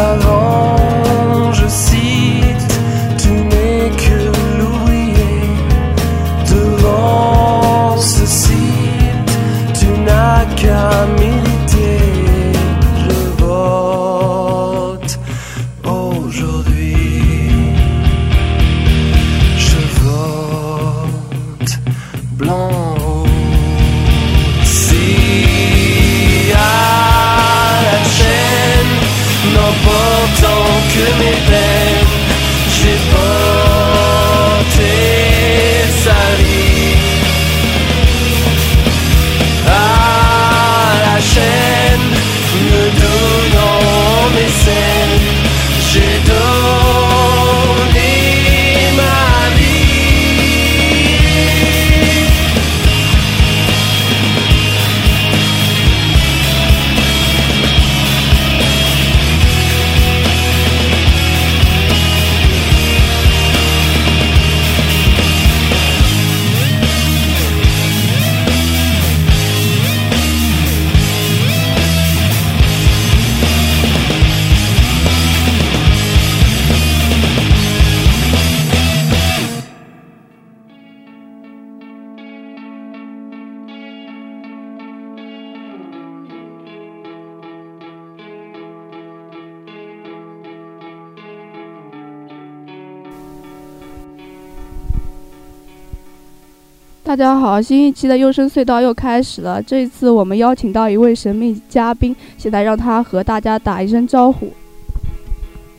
[0.00, 0.29] todo
[97.10, 99.60] 大家好，新一期的幽深隧道又开始了。
[99.60, 104.52] 这一次我们邀请到一位神秘嘉宾，现在让他和大家打一声招呼。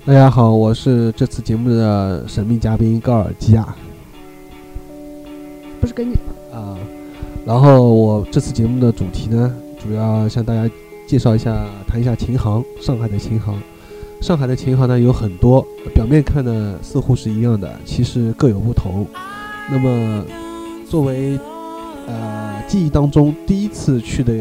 [0.06, 3.66] 大家好，我是这次节目的神秘嘉宾高尔基亚。
[5.80, 6.16] 不是跟你
[6.54, 6.76] 啊，
[7.46, 10.70] 然后我这次节目的主题呢，主要向大家
[11.08, 11.56] 介绍一下，
[11.88, 13.58] 谈一下琴行，上海的琴行。
[14.20, 15.66] 上海的琴行呢有很多，
[15.96, 19.08] 表面看呢似乎是一样的，其实各有不同。
[19.72, 20.26] 那么。
[20.92, 21.40] 作为，
[22.06, 24.34] 呃，记忆当中第一次去的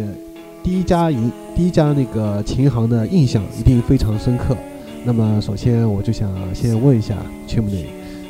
[0.64, 4.56] 第一家银第一家那个琴行的印象一定非常深刻。
[5.04, 7.14] 那么，首先我就想先问一下
[7.46, 7.84] Chimney，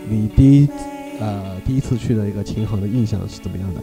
[0.06, 0.68] 你第一
[1.18, 3.80] 呃第一次去的一个琴行的印象是怎么样的？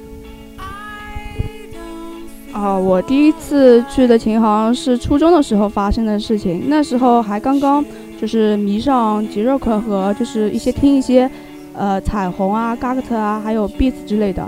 [2.52, 6.66] 啊，我第一次去的琴行是初中的时候发生的事情。
[6.68, 7.84] 那时候还刚刚
[8.22, 11.28] 就是迷上吉肉克和就是一些听一些。
[11.78, 14.48] 呃，彩虹啊 g a g t 啊，还有 Beats 之类的。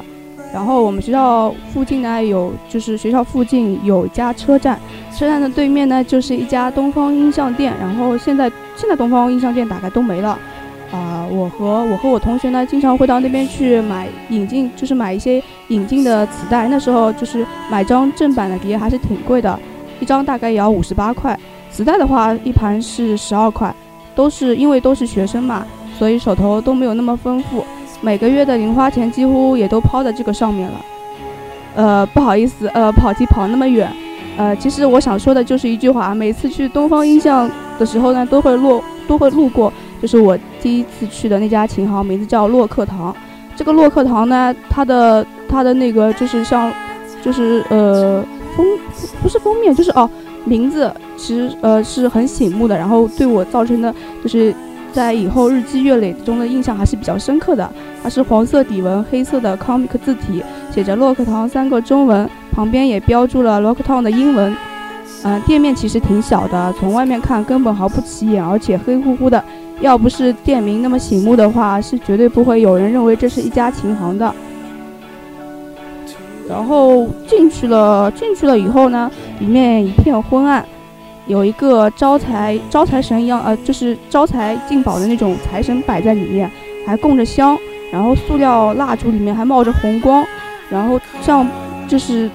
[0.52, 4.80] 然后我们学校附近呢，有就是学校附近有一家车站，
[5.16, 7.72] 车站的对面呢就是一家东方音像店。
[7.80, 10.40] 然后现在现在东方音像店大概都没了。
[10.92, 16.68] 啊，我和我和我同学呢，经常会到那边去买引进，就是买一些引进的磁带。
[16.68, 19.60] 那时候就是买张正版的碟还是挺贵的，
[20.00, 21.40] 一张大概也要五十八块。
[21.70, 23.72] 磁带的话，一盘是十二块。
[24.16, 25.66] 都是因为都是学生嘛。
[26.00, 27.66] 所以手头都没有那么丰富，
[28.00, 30.86] 每个月的零花钱几乎也都抛在这个上面了。
[31.76, 33.92] 呃，不好意思，呃，跑题跑那么远。
[34.38, 43.14] 呃，其实我想说的就是一句话：每次去东方印象的时候呢，都会路都会路过，就是我第一次去的那家琴行，名字叫洛克堂。
[43.58, 46.72] 这个洛克堂呢，它的它的那个就是像，
[47.22, 48.24] 就是呃
[48.56, 48.66] 封
[49.22, 50.10] 不是封面，就是哦
[50.46, 53.94] 名字其实呃是很醒目的，然后对我造成的
[54.24, 54.56] 就是。
[54.92, 57.70] 在以后日积月累中的印象还是比较深刻的。
[58.02, 60.44] 它是黄色底纹、黑色的 comic 字体，
[60.74, 64.56] 写着洛克堂三个中文，旁边也标注了 “Lock Town” 的英文。
[65.24, 69.44] 嗯，店面其实挺小的，从外面看根本毫不起眼，而且黑乎乎的。
[69.82, 74.34] 要不是店名那么醒目的话，是绝对不会有人认为这是一家琴行的。
[76.48, 80.66] 然后进去了，进去了以后呢，里面一片昏暗，
[81.30, 86.50] 有一个招财招财神一样，呃，就是招财进宝的那种财神摆在里面，
[86.88, 87.56] 还供着香，
[87.92, 90.26] 然后塑料蜡烛里面还冒着红光，
[90.72, 91.48] 然后像
[91.88, 92.28] 就是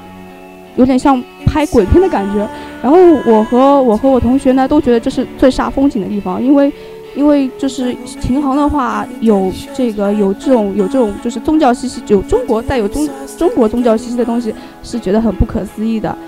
[0.77, 2.49] 有点像拍鬼片的感觉。
[2.81, 2.97] 然后
[3.27, 6.73] 我和我和我同学呢都觉得这是最煞风景的地方，因为。
[7.17, 13.09] 因为就是琴行的话，有这个有这种有这种就是宗教气息，有中国带有中
[13.39, 14.53] 中国宗教气息的东西，
[14.83, 16.19] 是觉得很不可思议的。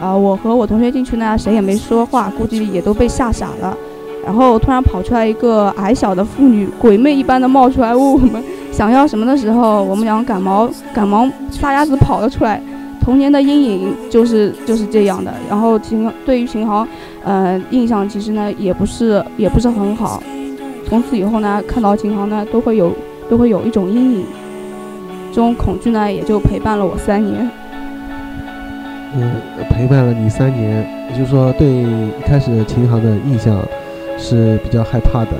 [0.00, 3.76] 啊，我和我同学进去呢，谁也没说话，估计也都被吓傻了。
[4.24, 8.42] 然后突然跑出来一个矮小的妇女，鬼魅一般的冒出来问我们
[8.72, 12.60] 想要什么的时候，我们俩赶忙赶忙撒丫子跑了出来。
[13.02, 15.32] 童年的阴影就是就是这样的。
[15.48, 16.86] 然后琴对于琴行。
[17.22, 20.22] 呃，印象其实呢也不是也不是很好。
[20.88, 22.90] 从此以后呢，看到琴行呢都会有
[23.28, 24.24] 都会有一种阴影，
[25.30, 27.50] 这种恐惧呢也就陪伴了我三年。
[29.12, 29.32] 嗯，
[29.68, 33.60] 陪伴了你三年，也就是说对一开始琴行的印象
[34.16, 35.32] 是比较害怕的。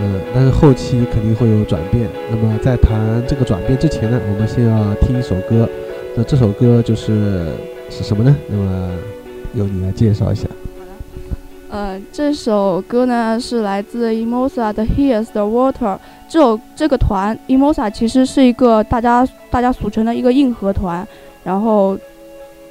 [0.00, 2.08] 嗯，但是后期肯定会有转变。
[2.30, 5.68] 那么在谈这个转变之前呢，我们先要听一首歌。
[6.16, 7.52] 那这首歌就是
[7.90, 8.36] 是什么呢？
[8.48, 8.90] 那么
[9.54, 10.46] 由你来介绍一下。
[11.70, 15.98] 呃，这首歌呢是来自 Emosa 的 Here's the Water。
[16.28, 21.06] 这首这个团 Emosa 其实是一个大家大家俗称的一个硬核团。
[21.44, 21.98] 然后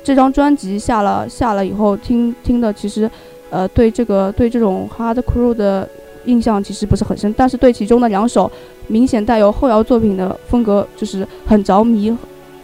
[0.04, 3.10] 这张专辑下了下了以后，听听的其实，
[3.50, 5.88] 呃，对这个对这种 Hardcore 的
[6.26, 8.52] 印象其实不是很深，但是对其中的两首
[8.88, 12.16] 明显带有后摇作品的风格就是很着迷。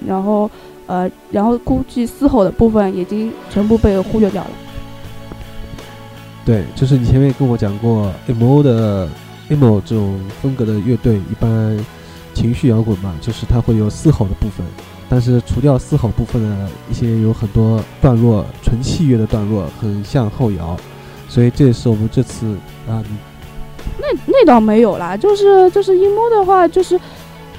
[0.05, 0.47] 然后
[0.85, 4.49] 呃，然后估计嘶吼的部分已经全部被忽略掉了。
[6.45, 9.09] 对，就是你前面跟我讲过，emo 的
[9.49, 11.77] emo 这种风格的乐队，一般
[12.33, 14.65] 情绪摇滚嘛，就是它会有嘶吼的部分，
[15.09, 20.77] 但是除掉嘶吼部分的一些有很多段落，纯器乐的段落，很像后摇，
[21.29, 22.45] 所以这也是我们这次
[22.87, 23.03] 啊，
[23.99, 26.99] 那那倒没有啦，就是就是 emo 的话，就是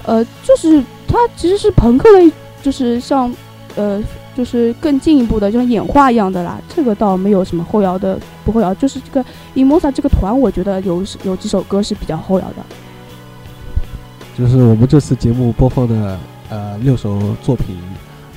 [0.05, 3.33] 呃，就是它其实是朋克的，就是像
[3.77, 4.03] 呃。
[4.37, 6.61] 就是更进一步的，就像演化一样的啦。
[6.69, 9.25] 这个倒没有什么后摇的不后摇，就是这个
[9.57, 12.63] Emosa 这个团，我觉得有有几首歌是比较后摇的。
[14.39, 16.17] 就是我们这次节目播放的
[16.49, 17.77] 呃六首作品，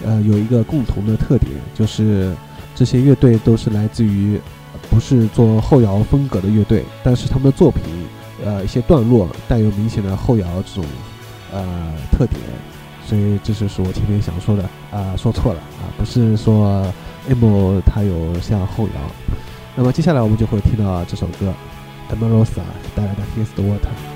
[0.05, 2.35] 呃有一个共同的特点，就是
[2.75, 4.39] 这些乐队都是来自于
[4.89, 7.83] 不是做后摇风格的乐队，但是他们的作品
[8.43, 10.85] 呃一些段落带有明显的后摇这种
[11.53, 11.63] 呃
[12.11, 12.39] 特点。
[13.03, 16.81] 所以这就是我前面想说的啊，说错了啊，不是说
[17.29, 18.93] emo 它有像后摇。
[19.75, 21.53] 那么接下来我们就会听到这首歌
[22.09, 22.63] e m a r o s a
[22.95, 24.10] 带来的 Here's the Water。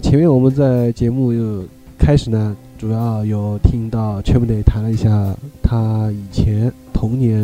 [0.00, 1.64] 前面我们在节目又
[1.98, 7.40] 开始呢，主要有听到全部得谈了一下他以前童年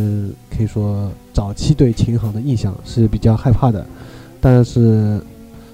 [0.50, 3.84] 可以说早期对琴行的印象是比较害怕的，
[4.40, 5.20] 但是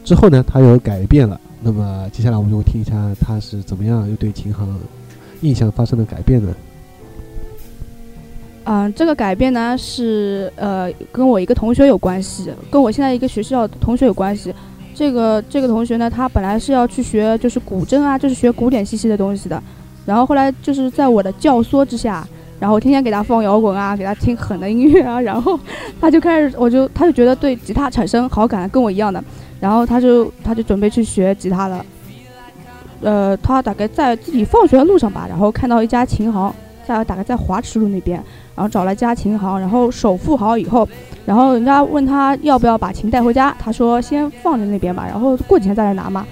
[0.04, 1.40] 之后呢，他又改变了。
[1.62, 4.78] 那么接下来我们就会听一下他是怎么样又对琴行
[5.40, 6.54] 印象发生了改变呢？
[8.64, 14.52] 嗯，这个改变呢是呃跟我一个同学有关系，跟我现在一个学校同学有关系。
[14.97, 19.62] 这个这个同学呢，他本来是要去学就是古筝啊，就是学古典气息的东西的。
[20.07, 22.26] 然后后来就是在我的教唆之下，
[22.59, 25.61] 然后天天给他放摇滚啊，给他听狠的音乐啊，然后
[26.00, 29.23] 他就开始，我就他就觉得对吉他产生好感，跟我一样的。
[29.61, 31.85] 然后他就他就准备去学吉他了。
[33.03, 36.50] 呃，他大概在自己放学的路上吧，然后看到一家琴行，
[36.87, 38.23] 在大概在华池路那边，
[38.56, 40.88] 然后找了家琴行，然后首付好以后。
[41.25, 46.26] 然后人家问他要不要把琴带回家，他说先放在那边吧，然后过几天再来拿嘛。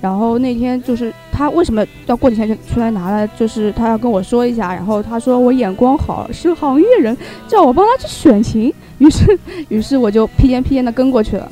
[0.00, 3.28] 然后那天就是他为什么要过几天就出来拿呢？
[3.36, 4.74] 就是他要跟我说一下。
[4.74, 8.72] 然后他说我眼光好，是行业人，叫我帮他去选琴。
[8.98, 11.48] 于是， 于是我就屁颠屁颠的跟过去了。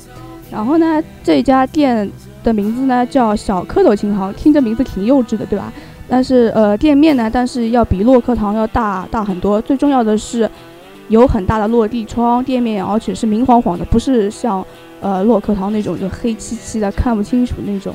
[0.51, 2.11] 然后呢，这家店
[2.43, 5.71] 的名字呢叫小蝌蚪琴行，听着名字挺幼稚的，对吧？
[6.09, 9.61] 但是呃，店面呢，但是要比洛克堂要大大很多。
[9.61, 10.51] 最重要的是。
[11.09, 14.63] 有很大的落地窗，店面而且是明晃晃的，不是像，
[15.01, 17.95] 呃，洛克堂那种就黑漆漆的看不清楚那种，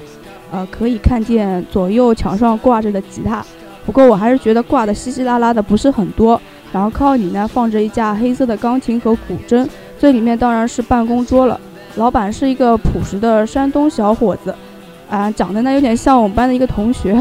[0.52, 3.46] 呃，可以看见左右墙上挂着的吉他，
[3.86, 6.42] 不过我还是觉得挂的稀稀拉拉的不是很多。
[6.72, 11.60] 然后靠里呢放着一架黑色的钢琴和古筝，最里面当然是办公桌了。
[11.98, 14.56] 老板是一个朴实的山东小伙子，
[15.08, 17.14] 啊，长得呢有点像我们班的一个同学，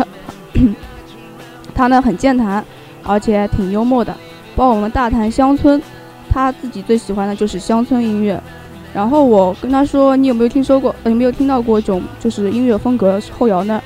[1.74, 2.64] 他呢很健谈，
[3.02, 4.14] 而且挺幽默的。
[4.54, 5.80] 帮我们大谈乡村，
[6.30, 8.40] 他自己最喜欢的就是乡村音乐。
[8.94, 10.94] 然后我跟他说：“你有没有听说过？
[11.04, 13.82] 有没有听到过一种就是音乐风格后摇呢？”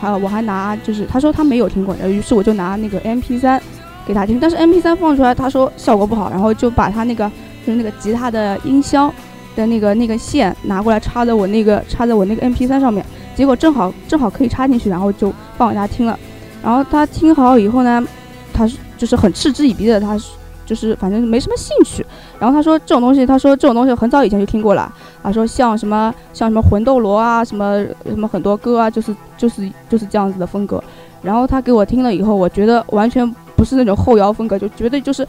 [0.00, 3.60] 还有我还拿就是他说他没有听过，于是我就拿那个 MP3
[4.06, 4.40] 给他听。
[4.40, 7.30] 但是 MP3 放出来，他说效果不好，然后就把他那个
[7.66, 9.12] 就是那个吉他的音箱
[9.54, 13.04] 的那个那个线拿过来插在我那个插在我那个 MP3 上面，
[13.38, 16.18] 结果正好正好可以插进去，然后就放给他听了。
[16.60, 18.04] 然后他听好以后呢，
[18.52, 18.68] 他。
[18.98, 20.18] 就是很嗤之以鼻的，他
[20.66, 22.04] 就是反正没什么兴趣。
[22.40, 24.92] 然后他说这种东西，他说这种东西很早以前就听过了。
[25.22, 30.82] 他说像什么像什么魂斗罗啊，什么什么很多歌啊，就是就是就是这样子的风格。
[31.22, 35.24] 然后他给我听了以后，我觉得完全不是那种后摇风格，就绝对就是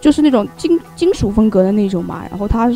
[0.00, 2.22] 就是那种金金属风格的那种嘛。
[2.30, 2.70] 然后他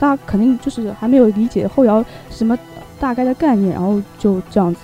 [0.00, 2.58] 他肯定就是还没有理解后摇什么
[2.98, 4.80] 大概的概念，然后就这样子。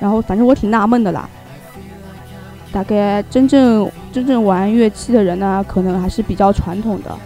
[0.00, 1.28] 然后反正我挺纳闷的啦。
[2.72, 7.16] 大概真正真正玩乐器的人呢，可能还是比较传统的。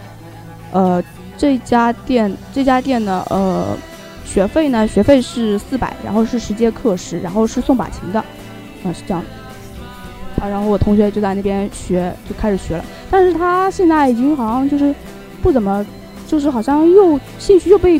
[0.71, 1.03] 呃，
[1.35, 3.75] 这家店这家店呢，呃，
[4.23, 10.45] 学费呢，学费是四百，然后是十节课时，然后是送把琴的，啊，是这样的。
[10.45, 12.85] 啊，然后我同学就在那边学，就开始学了。
[13.09, 14.93] 但是他现在已经好像就是
[15.41, 15.83] 不怎么，
[16.27, 17.99] 就是好像又兴趣又被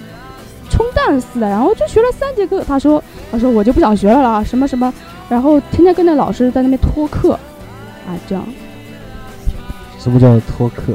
[0.70, 2.64] 冲淡似的，然后就学了三节课。
[2.64, 4.94] 他说，他说我就不想学了啦，什么什么。
[5.28, 7.34] 然后天天跟着老师在那边拖课，
[8.08, 8.44] 啊，这样。
[10.00, 10.94] 什么叫拖课？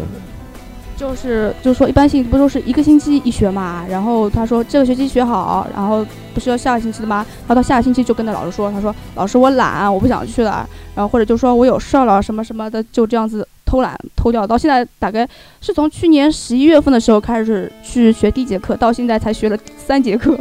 [0.96, 3.84] 就是就是说，一般性不都是一个星期一学嘛？
[3.88, 7.26] 然后他说这个学期学好，然后不是要下个星期的吗？
[7.48, 10.66] 他到下个星期就跟着老师说，他说老师我懒，我不想去了。
[10.94, 14.46] 然后或者就说我有事儿了什么什么的，就这样子偷懒偷掉。
[14.46, 15.28] 到现在大概
[15.60, 20.38] 是从去年十一月份的时候开始去学第一节课，到现在才学了三节课。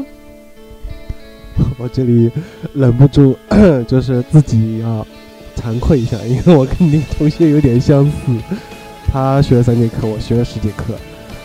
[1.77, 2.31] 我这里
[2.73, 3.37] 忍不住，
[3.87, 5.05] 就是自己要
[5.55, 8.11] 惭愧一下，因为我跟那个同学有点相似。
[9.11, 10.95] 他学了三节课，我学了十节课，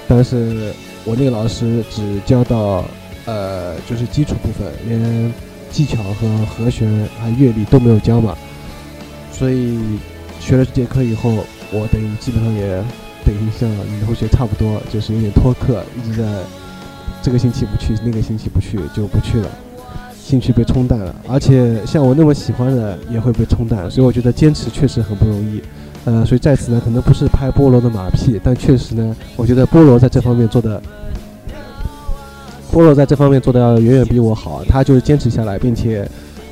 [0.08, 0.73] 但是
[1.04, 2.82] 我那个老师只教到
[3.26, 5.35] 呃，就是基础部分，连
[5.70, 6.88] 技巧和和弦
[7.20, 8.35] 还乐理都没有教嘛。
[9.30, 9.78] 所以
[10.40, 12.82] 学了这节课以后，我等于基本上也
[13.25, 16.28] 等于像女同学差不多，就是有点脱课，一直在
[17.22, 19.48] 这个星期不去，那个星期不去，就不去了。
[20.18, 25.62] 兴趣被冲淡了，而且像我那么喜欢的也会被冲淡，所以我觉得坚持确实很不容易。
[26.04, 30.80] 呃，所以在此呢，可能不是拍菠萝的马屁，但确实呢，我觉得菠萝在这方面做的，
[32.70, 34.62] 菠萝在这方面做的要远远比我好。
[34.68, 36.06] 他就是坚持下来，并且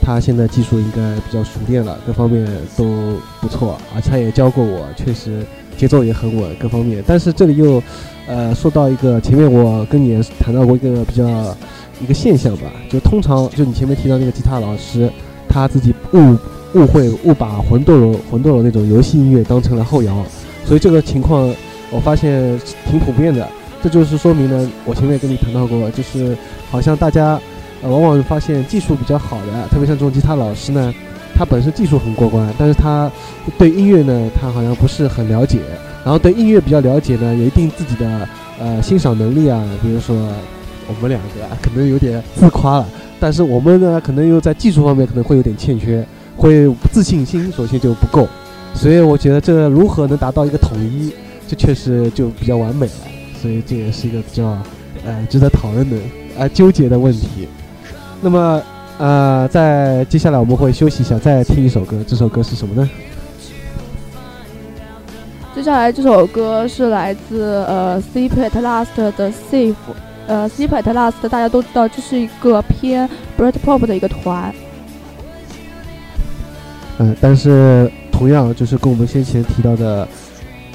[0.06, 2.46] 他现在技术应该比较熟练了，各方面
[2.76, 2.84] 都
[3.40, 5.44] 不错，而且他也教过我，确实
[5.76, 7.02] 节奏也很稳，各方面。
[7.04, 7.82] 但是这里又，
[8.28, 11.24] 呃，说到一个前面我跟你谈到过一个比较。
[11.98, 15.10] 一个现象吧，就通常就你前面提到那个吉他老师，
[15.48, 16.36] 他自己误
[16.74, 20.22] 误会误把魂斗罗魂斗罗那种游戏音乐当成了后摇，
[20.66, 21.50] 所以这个情况
[21.90, 23.48] 我发现挺普遍的。
[23.82, 26.36] 这就是说明呢，我前面跟你谈到过，就是
[26.70, 27.40] 好像大家
[27.82, 30.94] 呃，往往发现技术比较好的，特别像这种吉他老师呢，
[31.34, 33.10] 他本身技术很过关，但是他
[33.58, 35.60] 对音乐呢，他好像不是很了解。
[36.04, 38.28] 然后对音乐比较了解呢，有一定自己的
[38.60, 40.16] 呃欣赏能力啊，比如说
[40.86, 41.28] 我们两个
[41.60, 46.06] 可能有点自夸了，但是我们呢，可能又在技术方面可能会有点欠缺，
[46.36, 48.28] 会自信心首先就不够。
[48.72, 51.12] 所以我觉得这如何能达到一个统一，
[51.48, 52.92] 这确实就比较完美了。
[53.42, 54.56] 所以这也是一个比较
[55.04, 55.96] 呃值得讨论的
[56.38, 57.48] 啊纠结的问题。
[58.20, 58.62] 那么
[58.98, 61.96] 呃，在接下来我们会休息一下，再听一首歌。
[62.06, 62.88] 这首歌是什么呢？
[65.54, 69.74] 接下来这首歌是来自呃 C Pet Last 的 Safe。
[70.26, 73.08] 呃，C Pet Last 大家都知道，这是一个偏
[73.38, 74.52] Britpop 的一个团。
[76.98, 80.08] 嗯，但是同样就是跟我们先前提到的，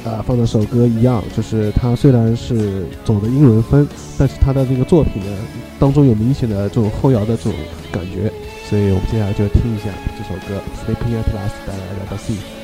[0.04, 5.38] 啊，放的首歌一样，就是它虽然是走的英伦风，但是它的这个作品呢，
[5.80, 7.54] 当中有明显的这种后摇的这种
[7.92, 8.32] 感觉，
[8.68, 12.61] 所以我们接下来就听一下这首歌 Sleeping at Last 带来的 The Sea。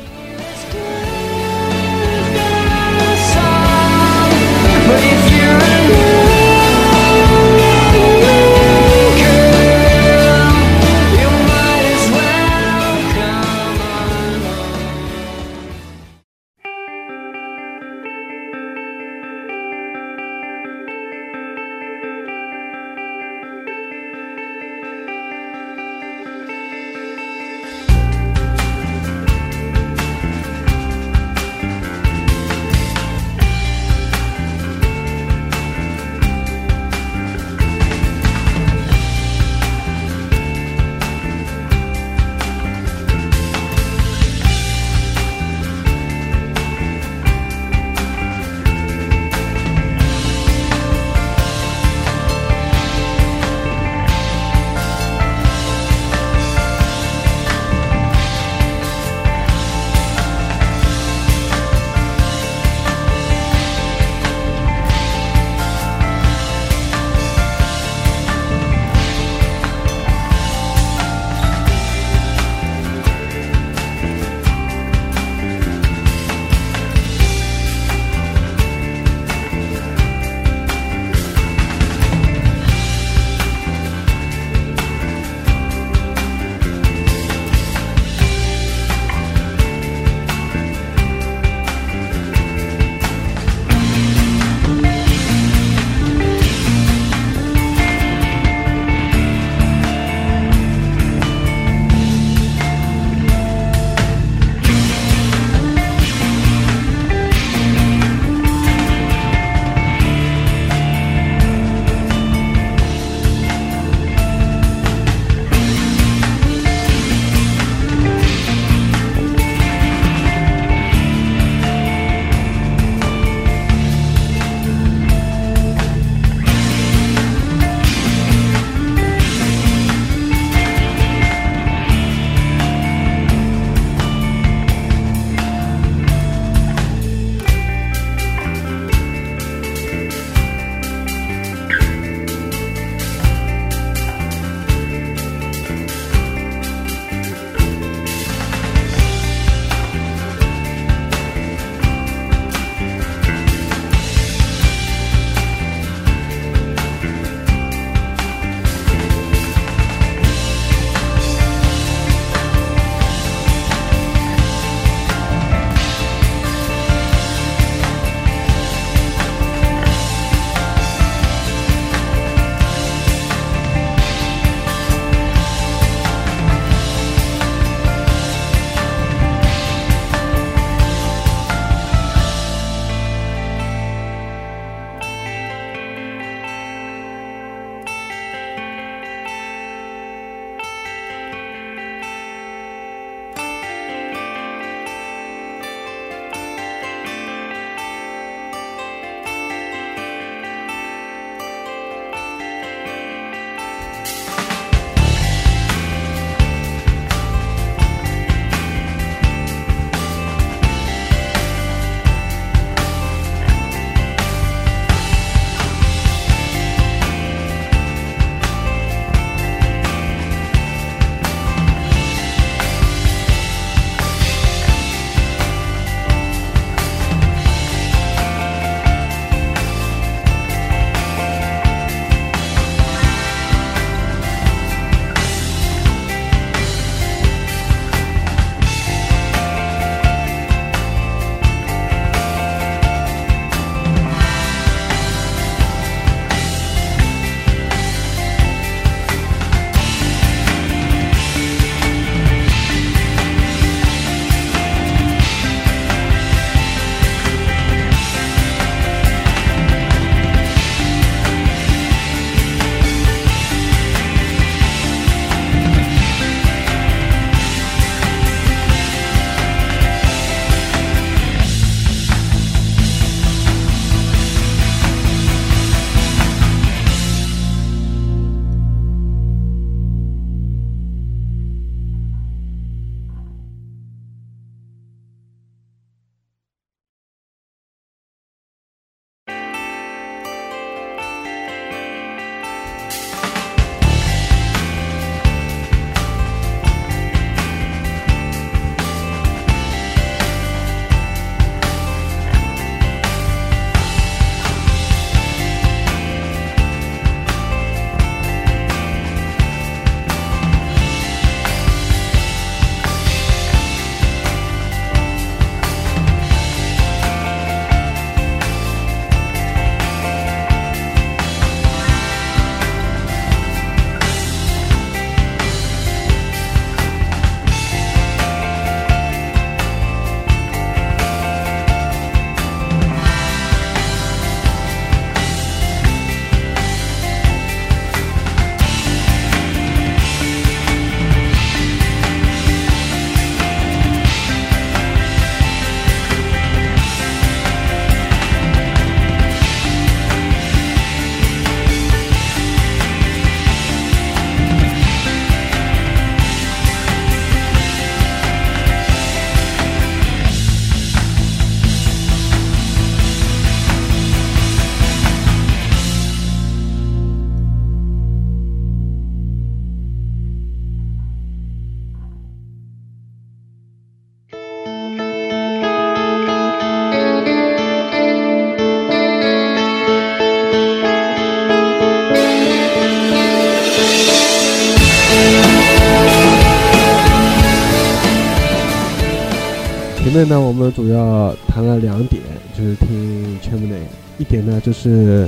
[390.78, 392.22] 主要谈了两点，
[392.56, 393.82] 就是听全部内。
[394.20, 395.28] 一点呢，就是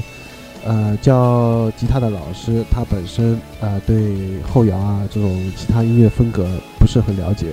[0.63, 7.47] 呃教吉他的老师他本身啊对后摇啊这种其他音乐风格不是很了解。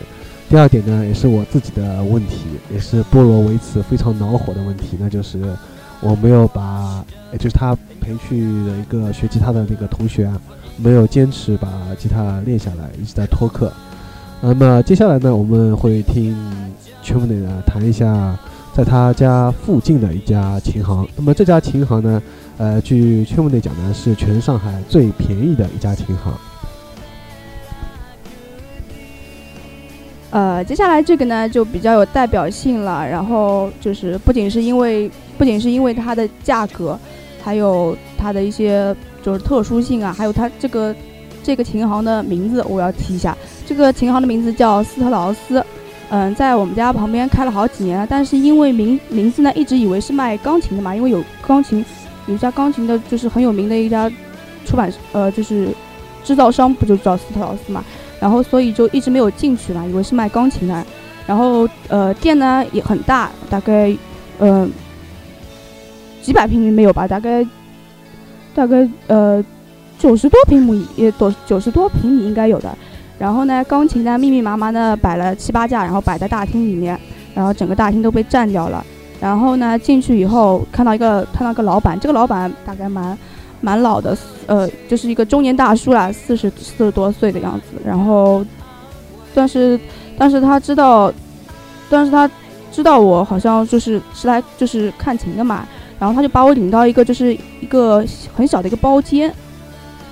[0.51, 5.57] 第二点呢，也是我自己的问题，也是波罗维茨非常恼火的问题，那就是
[6.03, 7.03] 我没有把，
[7.39, 10.39] 就是他培训的一个学吉他的那个同学啊，
[10.77, 11.67] 没有坚持把
[11.99, 13.73] 吉他练下来，一直在拖课。
[14.43, 16.37] 那么接下来呢，我们会听
[17.03, 18.39] 全部的人谈一下
[18.73, 21.07] 在他家附近的一家琴行。
[21.17, 22.23] 那么这家琴行呢，
[22.59, 26.33] 呃，据全部内讲呢，是全上海最便宜的一家琴行。
[30.31, 33.09] 呃，接下来这个呢就比较有代表性了。
[33.09, 36.99] 然后就是不仅是因为不仅是因为它的价格，
[37.43, 40.95] 还有它的一些就是特殊性啊，还有它这个
[41.47, 43.39] 这个琴行的名字，我要提一下。
[43.65, 45.65] 这个琴行的名字叫斯特劳斯，
[46.11, 48.05] 嗯，在我们家旁边开了好几年了。
[48.05, 51.85] 但是因为名名字呢，一直以为是卖钢琴的嘛，因为有钢琴，
[52.27, 54.11] 有一家钢琴的就是很有名的一家
[54.65, 55.69] 出版呃就是
[56.25, 57.85] 制造商，不就叫斯特劳斯嘛。
[58.19, 60.85] 然后，所以就一直没有进去嘛，以为是卖钢琴的。
[61.29, 63.97] 然后，呃，店呢也很大，大概，
[64.41, 64.69] 嗯，
[66.23, 67.07] 几百平米没有吧？
[67.07, 67.47] 大概，
[68.53, 69.45] 大概，呃，
[69.99, 72.77] 九十多平米，也多九十多平米应该有的。
[73.19, 76.99] 然后呢，钢琴呢密密麻麻的摆了七八架，然后摆在大厅里面，
[77.35, 78.85] 然后整个大厅都被占掉了。
[79.21, 83.17] 然后呢，进去以后看到一个看到个老板，这个老板大概蛮。
[83.63, 87.81] 蛮老的，呃，就是一个中年大叔啦，四十四十多岁的样子。
[87.85, 88.45] 然后，
[89.35, 89.81] 但是，
[90.19, 91.11] 但是他知道，
[91.89, 92.31] 但是他
[92.71, 95.67] 知道我好像就是是来就是看琴的嘛。
[95.99, 98.05] 然后他就把我领到一个就是一个
[98.37, 99.35] 很小的一个包间，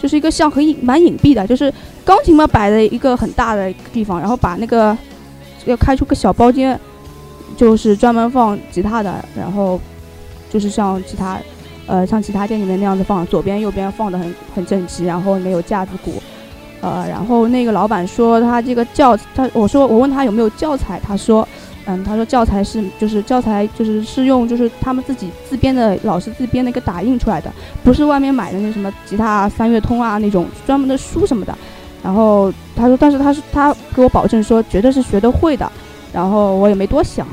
[0.05, 1.73] 就是一个像很隐蛮隐蔽的，就是
[2.05, 4.95] 钢琴嘛摆在一个很大的地方，然后把那个
[5.65, 6.79] 要开出个小包间，
[7.57, 9.81] 就是专门放吉他的，然后
[10.51, 11.39] 就是像其他。
[11.87, 16.15] 呃，像其他店里面那样子放，左边右边放的很很整齐，然后没有架子鼓，
[16.81, 21.47] 呃，然后那个老板说他这个教他，我说我问他有没有教材，他说，
[21.87, 31.57] 嗯，他说教材是就是教材就是是用就是他们自己自编的老师自编的一个打印出来的，不是外面买的那什么吉他三月通啊那种专门的书什么的，
[32.03, 35.71] 然后他说，但是他是他给我保证说绝对是学得会的，
[36.13, 37.27] 然后我也没多想，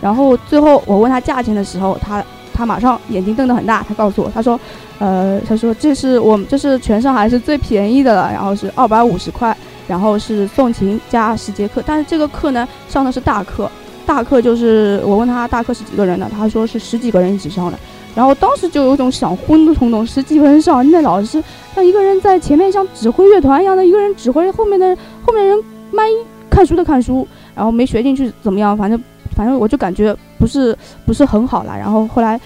[0.00, 2.24] 然后最后我问他价钱的时候，他。
[2.50, 4.58] 他马上眼睛瞪得很大，他告诉我，他说，
[4.98, 9.56] 呃，他说这是我们这是全上海是最便宜的了，然后是二百五十块，
[9.86, 13.70] 然后是送琴加十节课，但是这个课呢上的是大课，
[14.08, 17.78] 大课就是我问他大课是几个人的，他说是十几个人一起上的，
[18.14, 21.44] 然后当时就有种想昏的冲动，十几个人上，那老师
[21.74, 26.04] 像一个人在前面像指挥乐团一样的，一个人指挥后面的后面人麦
[26.48, 28.98] 看书的看书，然后没学进去怎么样，反正。
[29.36, 32.40] 反正我就感觉不是不是很好了，然后后来，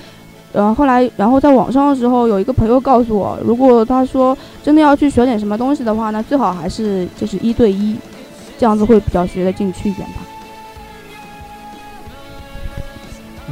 [0.53, 7.97] 呃，后来，然后在网上的时候，有一个朋友告诉我，如果他说真的要去学点什么东西的话呢，最好还是就是一对一，
[8.59, 10.17] 这样子会比较学得进去一点吧。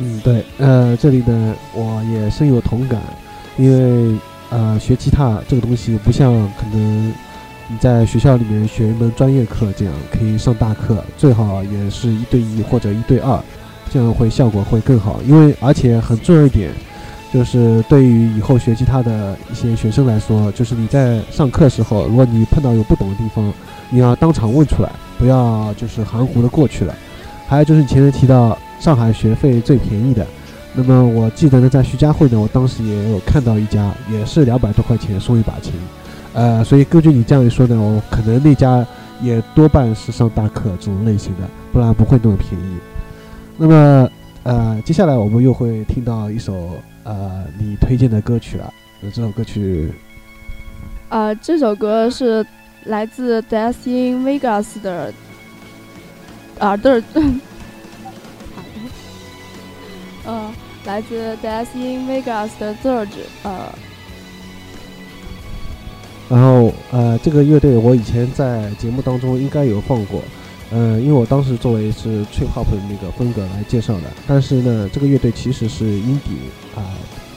[0.01, 3.01] 嗯，对，呃，这里呢，我也深有同感，
[3.57, 4.19] 因为
[4.51, 7.13] 呃，学吉他这个东西不像可能。
[7.73, 13.41] 你在学校里面学一门专业课，这样可以上大课，最好也是一对一或者一对二，
[13.93, 15.21] 这样会效果会更好。
[15.25, 16.73] 因为而且很重要一点，
[17.33, 23.53] 就是对于以后学吉他的一些学生来说，就是你在上课时候，如果你碰到有不懂的地方，
[23.89, 26.93] 你要当场问出来，不要就是含糊的过去了。
[27.47, 30.27] 还有就是你前面提到上海学费最便宜的，
[30.75, 35.75] 那么我记得呢，在徐家汇呢，我当时也有看到一家，也是两百多块钱送一把琴。
[36.33, 38.85] 呃，所以根据你这样一说呢，我可能那家
[39.21, 42.77] 也多半是上大课这种类型的，不然不会那么便宜。
[43.59, 44.11] 那么，
[44.45, 46.71] 呃，接下来我们又会听到一首
[47.05, 48.73] 呃你推荐的歌曲了。
[49.03, 49.93] 那这首歌曲，
[51.11, 52.47] 呃，这首歌是
[52.85, 55.13] 来自 Death in Vegas 的，
[56.59, 57.03] 啊，对，
[60.31, 60.53] 呃，
[60.85, 63.09] 来自 Death in Vegas 的 Third，
[63.43, 63.75] 呃。
[66.29, 70.23] 然后，呃，这个乐队我以前在节目当中应该有放过，
[70.71, 74.03] 嗯，因为我当时作为是 trip hop 的那个风格来介绍的。
[74.29, 76.95] 但是呢，这个乐队其实是 indie 啊，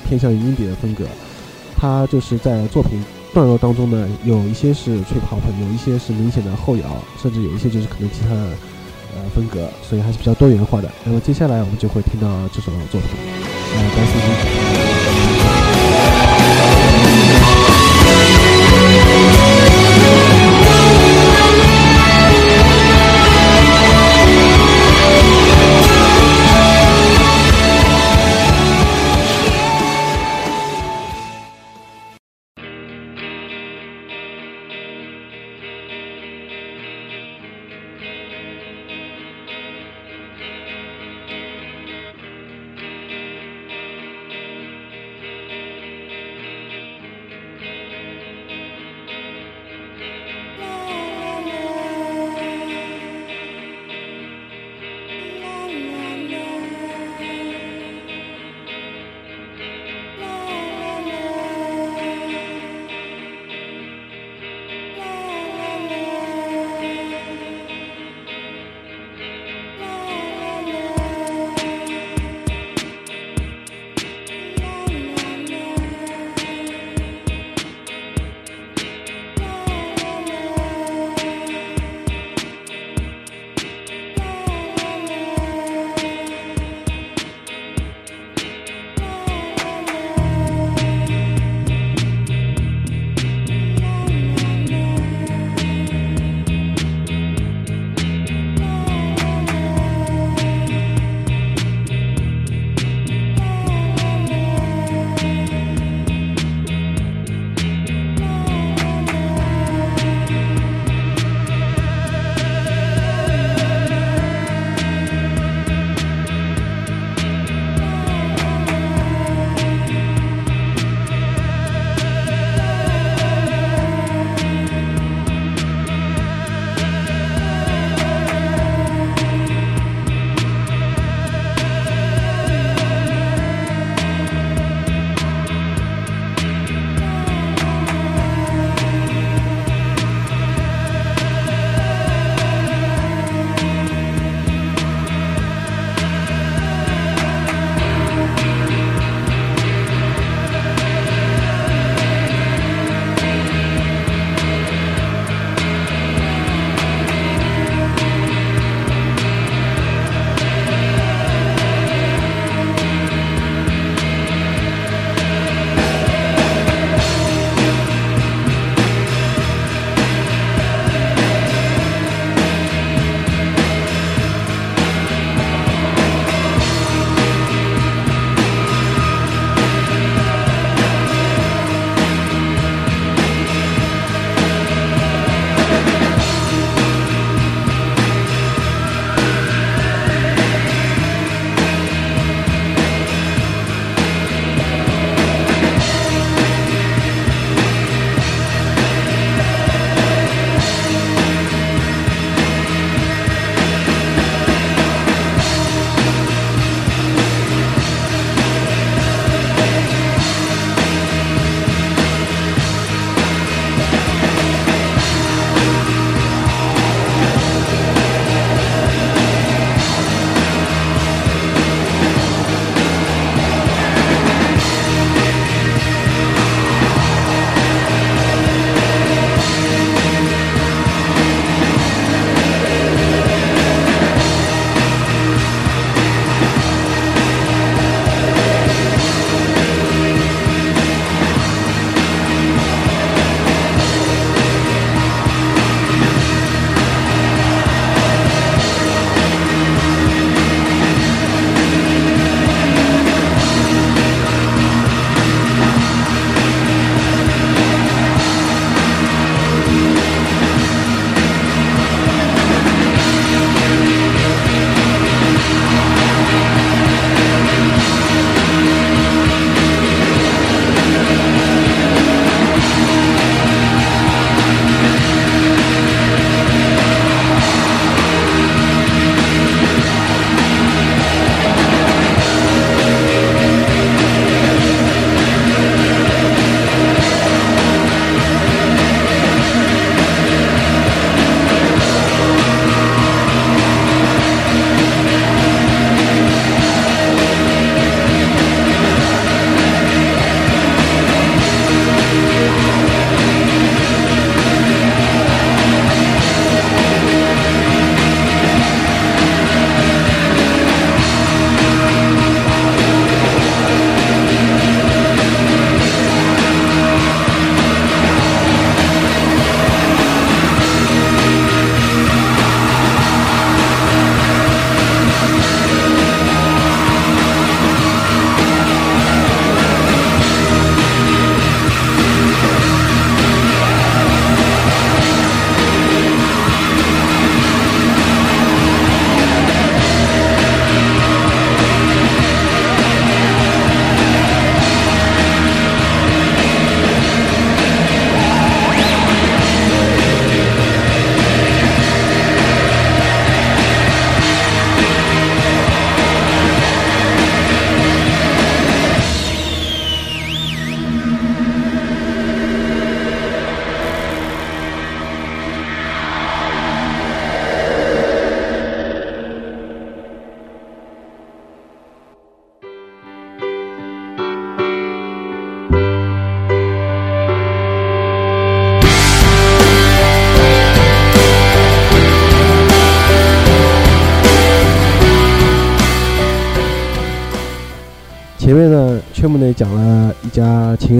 [0.07, 1.03] 偏向于英底的风格。
[1.75, 3.03] 它就是在作品
[3.33, 8.51] 段落当中呢，有一些是 trip hop，有一些是明显的后摇，甚至有一些就是可能其他的
[9.15, 10.89] 呃风格，所以还是比较多元化的。
[11.03, 13.09] 那么接下来我们就会听到这首作品，
[13.75, 14.92] 呃，单词。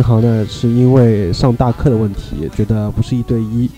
[0.04, 3.70] 行呢，是因为上大课的问题，觉得不是一对一，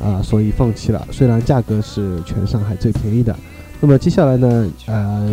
[0.00, 1.06] 啊，所以放弃了。
[1.10, 3.34] 虽然价格是全上海最便宜的。
[3.80, 5.28] 那么接下来呢，呃，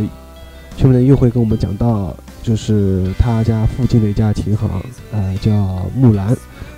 [0.76, 4.70] 圈木呢又会跟我们讲到，就是他家附近的一家琴行，
[5.12, 5.52] 呃，叫
[5.96, 6.36] 木兰。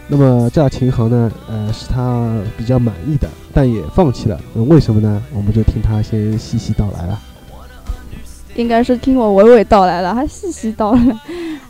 [0.07, 4.38] 那么这家琴行呢，呃，是他比较满意的，但也放弃了。
[4.53, 5.24] 那为什么呢？
[5.34, 7.19] 我们就听他先细细道来了。
[8.55, 11.01] 应该是听我娓娓道来了，还细细道来，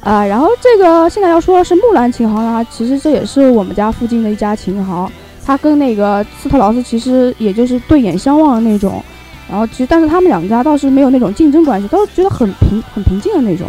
[0.02, 5.10] 啊，然后这个现在要说的是木兰琴行啦，其实这也是我们家附近的一家琴行，
[5.46, 9.04] 它跟那个斯特劳斯其实也就是对眼相望的那种，
[9.48, 13.68] 然后其实但是他们两家倒是没有那种竞争关系，都是觉得很平很平静的那种。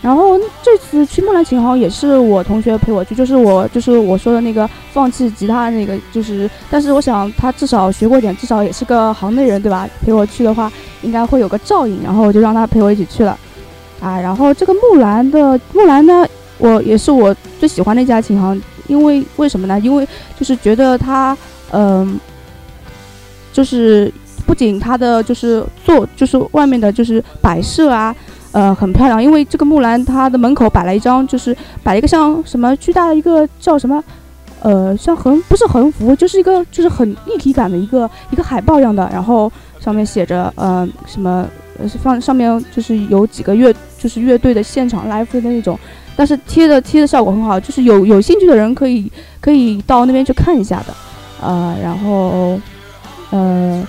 [0.00, 9.88] 然后这次去木兰琴行也是我同学陪我去，就是我就是我说的那个放弃吉他那个，就是但是我想他至少学过点，至少也是个行内人对吧？
[10.02, 13.36] 陪我去的话应该会有个照应，然后我就让他陪我一起去了，
[14.00, 16.26] 啊，然后这个木兰的木兰呢，
[16.58, 19.78] 我也是我最喜欢的一家琴行，因为为什么呢？
[19.80, 20.06] 因为
[20.38, 21.36] 就是觉得它
[21.72, 22.18] 嗯，
[23.52, 24.12] 就是
[24.46, 28.14] 不仅它的就是做就是外面的就是摆设啊。
[28.50, 34.02] 呃，很漂亮，因为这个木兰它的门口摆了一张，就是摆了一个像什么巨大的一个叫什么，
[34.62, 41.46] 呃，像横不是横幅，就是一个就是很立体感的一个一个海报一样的，然后上面写着呃什么，
[41.78, 45.78] 呃是放上面就是有几个乐就是乐队的现场 live 的那种，
[46.16, 49.10] 但是贴的贴的效果很好，就是有有兴趣的人可以
[49.40, 50.94] 可以到那边去看一下的，
[51.40, 52.60] 呃，然后
[53.30, 53.86] 呃。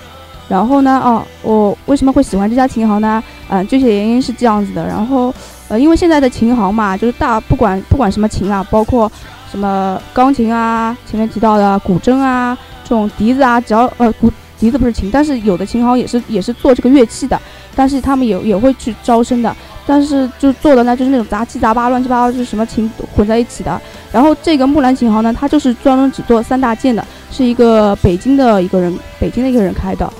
[0.50, 1.00] 然后呢？
[1.04, 3.22] 哦，我为什么会喜欢这家琴行呢？
[3.48, 4.84] 嗯，具体原因是这样子的。
[4.84, 5.32] 然后，
[5.68, 9.08] 呃，因为现在的琴行嘛，就是大不管不管什么琴啊，包括
[9.48, 14.28] 什么钢琴啊，前面提到的古筝啊，这种笛子啊，只要呃古
[14.60, 17.40] 笛子不是琴，但是有的琴行也是也是做这个乐器的，
[17.74, 19.56] 但是他们也也会去招生的，
[19.86, 23.80] 但是就做的呢就是那种杂七杂八、乱七八糟，就是什么琴混在一起的。
[24.12, 30.12] 然后这个木兰琴行呢，它就是专门只做三大件的，是一个北京的一个人，北京的一个人开的。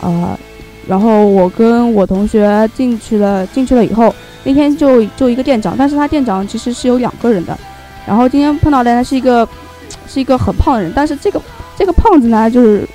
[0.00, 0.36] 呃，
[0.88, 7.56] 然后我跟我同学进去了，进去了以后，那天就就一个店长，但是他店长其实是有两个人的。
[8.06, 9.48] 然后今天碰到的呢是一个，
[10.06, 11.40] 是一个很胖的人，但是这个
[11.76, 12.86] 这个胖子呢就是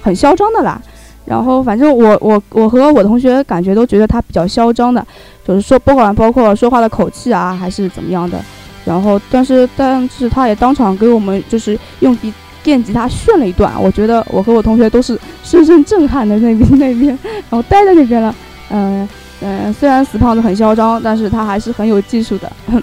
[0.00, 0.80] 很嚣张的啦。
[1.24, 5.06] 然后反正我我我和我同学感觉都觉得他比较嚣张的，
[5.46, 8.38] 就是说不管包括说话的口气啊还是怎么样的。
[8.84, 12.16] 然后但是但是他也当场给我们就是用。
[12.62, 17.06] 电吉他炫了一段，我觉得我和我同学都是深深震撼的那边 那边，
[17.48, 18.34] 然后待在那边了。
[18.68, 19.08] 嗯
[19.40, 22.52] 嗯，虽然死胖子很嚣张，但是他还是很有技术的。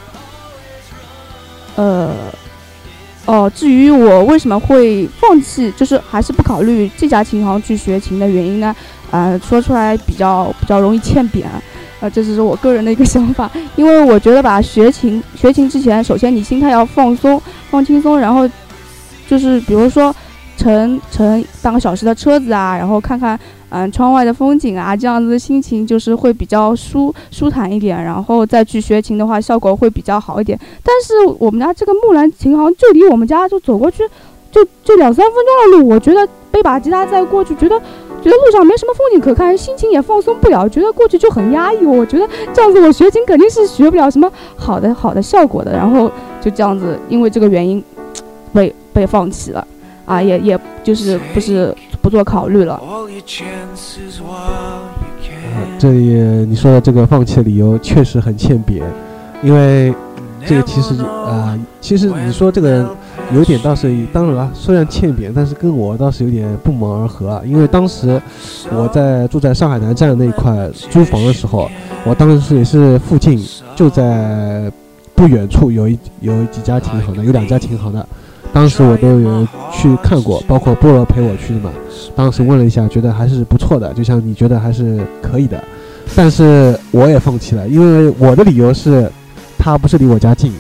[1.77, 2.11] 呃，
[3.27, 8.75] 哦，至于我为什么会放弃，就是还是不考虑这家琴行去学琴的原因呢？
[9.11, 11.47] 呃，说出来比较比较容易欠扁，
[11.99, 13.51] 呃，这只是我个人的一个 想法。
[13.75, 18.49] 因为我觉得吧，学琴学琴之前，首先你心态要放松，放轻松，然后。
[19.29, 20.15] 就是比如说，
[20.57, 23.39] 乘乘半个小时的车子啊，然后看看
[23.69, 30.59] 嗯窗外的风景啊，这样子心情就是会比较舒舒坦一点，然后再去学琴的话，效果会比较好一点。
[30.83, 34.03] 但是我们家这个木兰琴行就离我们家就走过去，
[34.51, 37.79] 就就两三分钟的路，我觉得背把吉他再过去，觉得
[38.21, 41.85] 觉得路上没什么风景可看，心情也放松不了，觉得过去就很压抑。
[41.85, 45.71] 我觉得这样子我学琴肯定是学不了什么好的好的效果的。
[45.71, 47.83] 然后就这样子，因为这个原因
[48.51, 48.73] 被。
[48.97, 49.67] 被放弃了，
[50.07, 52.75] 啊，也也就是不是不做考虑了。
[52.75, 52.81] 啊
[55.77, 55.97] 这里
[56.47, 58.81] 你说的这个放弃的理由确实很欠扁，
[59.43, 59.93] 因为
[60.45, 62.89] 这个其实啊，其实你说这个
[63.33, 67.41] 有点倒是当然了，虽然欠扁，但是跟我倒是有点不谋而合啊。
[67.45, 68.21] 因为当时
[68.71, 71.69] 我在住在上海南站那一块租房的时候，
[72.05, 73.37] 我当时也是附近
[73.75, 74.71] 就在
[75.13, 78.07] 不远处有一有几家挺好的，有两家挺好的。
[78.53, 81.71] 当时我都有去看过，包括菠萝陪我去的嘛。
[82.15, 85.63] 当时问了一下，觉得还是不错的，就像你觉得还是可以的。
[86.15, 89.11] 但是我也放弃了，因为我的理由是，
[89.57, 90.51] 他不是离我家近，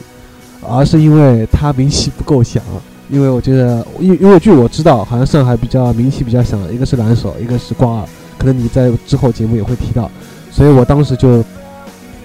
[0.67, 2.61] 而是因为他名气不够响。
[3.09, 8.05] 因为我觉得，因因为据我知道，好像上海比较名气比较响的，一个是蓝手，一个是挂二，
[8.37, 10.11] 可能你在之后节目也会提到。
[10.51, 11.41] 所以我当时就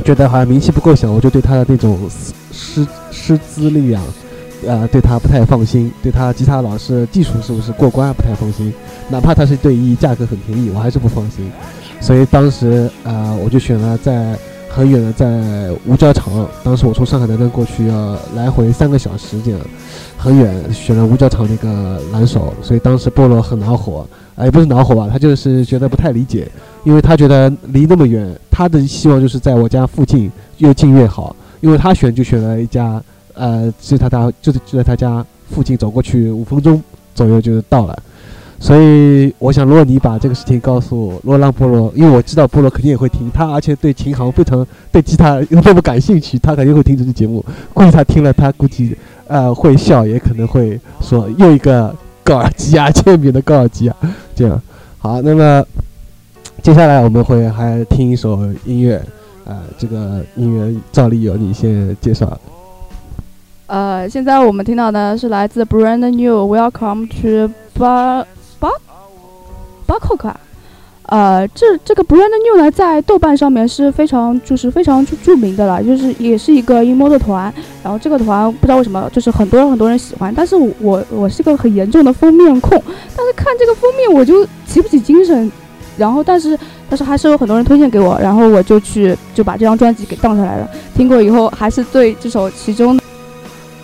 [0.04, 1.96] 觉得好像名气不够响，我就对他的那种
[2.50, 4.02] 师师资力量。
[4.66, 8.72] 呃，对他不太放心，对他吉他老师技术是不是过关不太放心，
[9.08, 11.50] 哪怕他是对一，价格很便宜，我还是不放心。
[12.00, 14.36] 所以当时啊，我就选了在
[14.68, 19.60] 很远的在五角场，当时我从上海南站过去要来回三个小时这样，
[20.16, 26.50] 很远，选了五角场那个蓝手，所以当时菠萝很恼火，哎，不是恼火吧，他就是觉得不太理解，
[26.84, 33.00] 因为他觉得离那么远，他的希望就是在我家附近，越近越好，因为他选就选了一家，
[33.34, 36.82] 呃，就他他就是就在他家附近走过去五分钟
[37.14, 37.98] 左右就到了。
[38.60, 47.44] 所以我想，如果你把这个事情告诉如果让菠萝，因为我知道菠萝肯定也会听他，而且对琴行非常对吉他又那么感兴趣，他肯定会听这期节目。
[47.74, 53.96] 估计他听了，他估计呃会笑，也可能会说又一个高尔基啊，签名的高尔基啊，
[54.32, 54.62] 这样。
[54.98, 55.66] 好，那么
[56.62, 58.94] 接下来我们会还听一首音乐，
[59.44, 62.38] 啊，这个音乐照例由你先介绍。
[63.72, 68.26] 呃，现在我们听到的是来自 Brand New Welcome to Bar。
[69.86, 70.30] 巴克克，
[71.06, 77.50] 呃，这这个 Brand New 呢，在豆瓣上面是非常就是非常著著名的了，就是也是一个 emo 的团。
[77.82, 82.70] 然后这个团不知道为什么就是很多人很多人喜欢，但是我我是个很严重的封面控，
[83.16, 85.50] 但是看这个封面我就提不起精神。
[85.96, 86.58] 然后但是
[86.90, 90.68] 但是还是有很多人推荐给我，然后我就去就把这张专辑给当下来了。
[90.94, 92.98] 听过以后还是对这首其中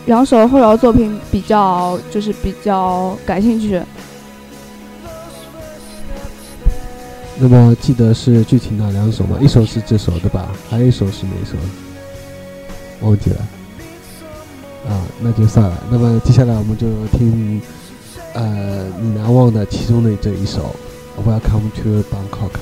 [0.08, 3.78] 两首后摇作品比较就是比较感兴趣。
[7.38, 9.36] 那么记得是具体哪两首吗？
[9.38, 10.48] 一首是这首对吧？
[10.70, 11.56] 还有一首是哪首？
[13.06, 13.36] 忘记了。
[14.88, 15.76] 啊，那就算了。
[15.90, 17.60] 那么接下来我们就听，
[18.32, 20.74] 呃，你难忘的其中的这一首
[21.28, 22.54] 《Welcome to Bangkok》。